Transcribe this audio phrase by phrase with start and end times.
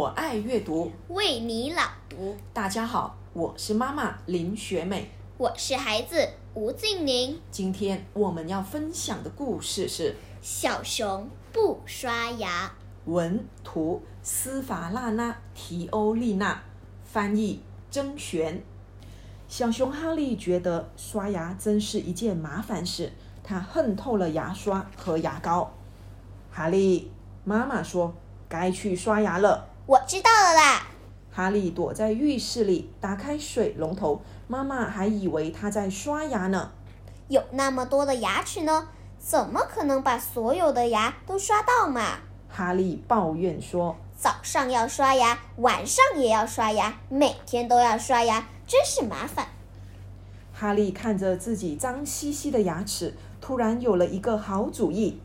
[0.00, 2.34] 爱阅读，为你朗读。
[2.54, 7.38] 大家好，我是妈妈林雪美，我是孩子吴静宁。
[7.50, 12.72] 今天我们要分享的故事是《小熊不刷牙》。
[13.12, 16.62] 文图斯法拉纳提欧丽娜，
[17.04, 18.62] 翻译曾璇。
[19.46, 23.12] 小熊哈利觉得刷牙真是一件麻烦事，
[23.44, 25.70] 他恨透了牙刷和牙膏。
[26.50, 27.10] 哈利，
[27.44, 28.14] 妈妈说
[28.48, 29.68] 该去刷牙了。
[29.92, 30.86] 我知道了啦。
[31.30, 36.70] 哈利躲在浴室里，打开水龙头，妈妈还以为他在刷牙呢。
[37.28, 42.20] 有那么多的牙齿呢，怎么可能把所有的牙都刷到嘛？
[42.48, 49.46] 哈利抱怨说：“早上要刷牙，晚上也要刷牙，每天都要刷牙，真是麻烦。”
[50.58, 55.20] 哈利看着自己脏兮兮的牙齿，突然有了一个好主意。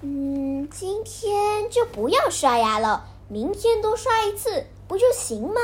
[0.00, 5.60] 嗯，今天就不要刷牙了，明天多刷一次不就行吗？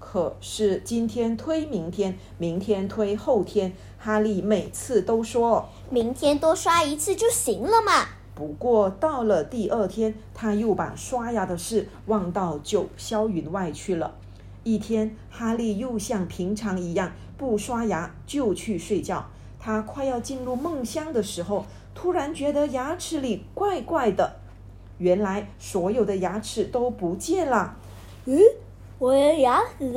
[0.00, 8.08] 可是今天推明天，明天推后天，哈利每次都说明天多刷一次就行了嘛。
[8.34, 14.16] 不过到了第二天，他又把刷牙的事忘到九霄云外去了。
[14.64, 19.30] 一天，哈利又像平常一样不刷牙就去睡觉。
[19.60, 21.64] 他快要进入梦乡的时候。
[21.96, 24.40] 突然觉得牙齿里怪怪的，
[24.98, 27.76] 原来所有的牙齿都不见了。
[28.26, 28.38] 嗯，
[28.98, 29.92] 我的牙齿，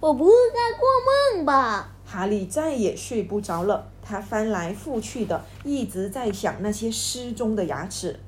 [0.00, 1.90] 我不是在做梦吧？
[2.04, 8.20] 哈利再也睡不着了，他翻来覆去的一直在想那些失踪的牙齿。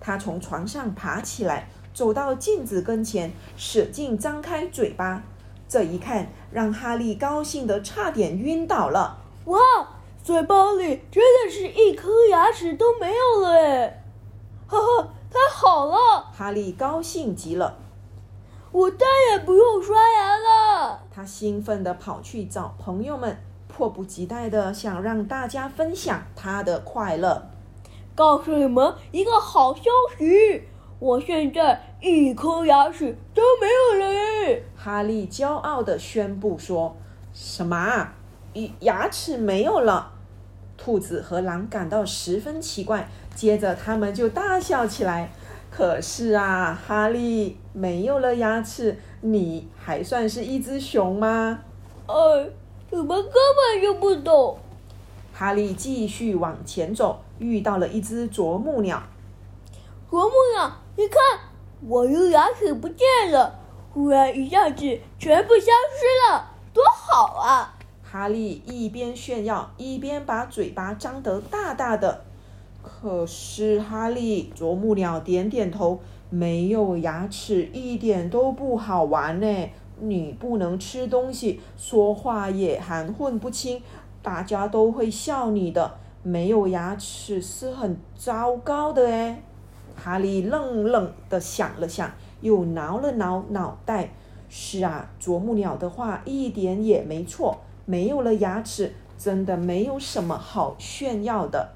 [0.00, 5.22] 他从床上爬起来，走到镜子跟前，使劲张开嘴巴。
[5.68, 9.18] 这一看，让哈利高兴得差点晕倒了。
[9.46, 9.58] 哇！
[10.22, 13.92] 嘴巴里真的是一颗牙齿都没有了
[14.68, 14.76] 哎！
[14.76, 15.96] 哈哈，太好了！
[16.36, 17.78] 哈利高兴极了，
[18.72, 21.00] 我再也不用刷牙了。
[21.10, 23.38] 他兴奋地跑去找朋友们，
[23.68, 27.42] 迫不及待地想让大家分享他的快乐。
[28.14, 29.82] 告诉你们一个好消
[30.18, 30.64] 息，
[30.98, 34.60] 我现在一颗牙齿都没有了！
[34.74, 36.96] 哈利骄傲地宣布说
[37.32, 38.08] ：“什么？
[38.80, 40.12] 牙齿没有了？”
[40.76, 45.30] 兔子和狼感到十分奇怪，接着他们就大笑起来。
[45.70, 51.58] 可是啊，哈利没有了牙齿，你还算是一只熊吗？
[52.06, 52.48] 呃，
[52.90, 54.58] 你们根本就不懂。
[55.34, 59.02] 哈利继续往前走，遇到了一只啄木鸟。
[60.08, 61.20] 啄木鸟，你看，
[61.86, 63.58] 我的牙齿不见了，
[63.92, 67.75] 忽然一下子全部消失了，多好啊！
[68.16, 72.22] 哈利一边炫耀，一边把嘴巴张得大大的。
[72.82, 76.00] 可是，哈利啄木鸟点点头，
[76.30, 79.70] 没有牙齿一点都不好玩呢。
[80.00, 83.82] 你不能吃东西，说话也含混不清，
[84.22, 85.98] 大家都会笑你的。
[86.22, 89.42] 没有牙齿是很糟糕的哎。
[89.94, 92.10] 哈利愣愣地想了想，
[92.40, 94.08] 又挠了挠脑袋。
[94.48, 97.58] 是啊，啄木鸟的话一点也没错。
[97.86, 101.70] 没有了牙齿，真的没有什么好炫耀的。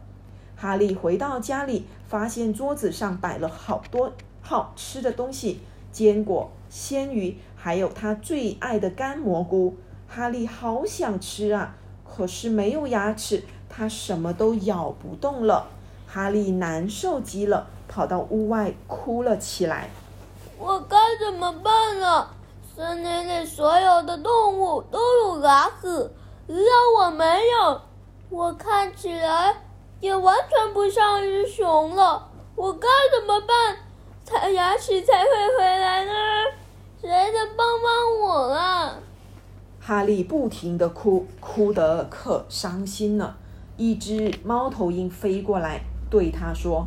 [0.56, 4.12] 哈利回到家里，发现桌子上摆了好多
[4.43, 5.60] 好吃的东西：
[5.91, 9.76] 坚果、鲜鱼，还有他最爱的干蘑菇。
[10.06, 15.69] 哈利好想吃啊，可是没有牙齿，他什么都咬不动了。
[16.06, 19.88] 哈利难受极了，跑到屋外哭了起来。
[20.59, 22.28] 我该怎么办呢？
[22.80, 26.10] 森林里所有的动物都有牙齿，
[26.46, 27.78] 只有我没有。
[28.30, 29.54] 我看起来
[30.00, 32.26] 也完全不像一只熊了。
[32.56, 33.76] 我该怎么办，
[34.24, 36.12] 才牙齿才会回来呢？
[36.98, 38.94] 谁能帮帮我啊？
[39.78, 43.37] 哈利不停的哭，哭得可伤心了。
[43.76, 46.87] 一只猫头鹰飞过来，对他说：“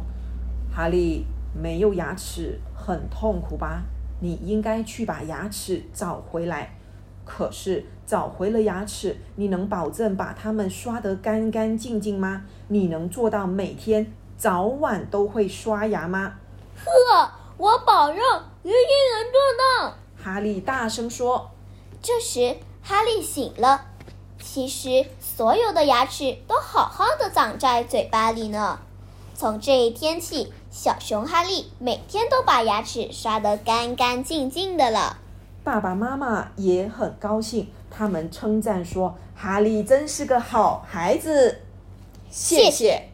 [0.76, 3.84] 哈利，没有牙齿很痛苦吧？”
[4.24, 6.78] 你应该去把牙齿找回来，
[7.26, 12.44] 可是找回了牙齿，你能保证把它们刷得干干净净吗？
[12.70, 16.36] 你能做到每天早晚都会刷牙吗？
[16.74, 18.18] 是啊，我保证
[18.64, 18.72] 一定
[19.12, 19.98] 能做到。
[20.16, 21.52] 哈利大声说。
[22.02, 23.88] 这时，哈利醒了。
[24.42, 28.80] 其实，所有的牙齿都好好的长在嘴巴里呢。
[29.36, 35.20] 从这一天起，小熊哈利每天都把牙齿刷得干干净净的了。
[35.64, 41.60] 爸爸妈妈也很高兴，他们称赞说：“哈利真是个好孩子。”
[42.32, 43.10] 谢谢。